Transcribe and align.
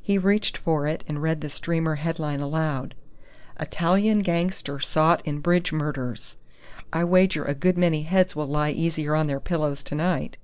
He 0.00 0.16
reached 0.16 0.56
for 0.56 0.86
it, 0.86 1.04
and 1.06 1.20
read 1.20 1.42
the 1.42 1.50
streamer 1.50 1.96
headline 1.96 2.40
aloud: 2.40 2.94
"ITALIAN 3.60 4.20
GANGSTER 4.20 4.80
SOUGHT 4.80 5.20
IN 5.26 5.40
BRIDGE 5.40 5.74
MURDERS... 5.74 6.38
I 6.90 7.04
wager 7.04 7.44
a 7.44 7.52
good 7.54 7.76
many 7.76 8.00
heads 8.04 8.34
will 8.34 8.46
lie 8.46 8.70
easier 8.70 9.14
on 9.14 9.26
their 9.26 9.40
pillows 9.40 9.82
tonight." 9.82 10.38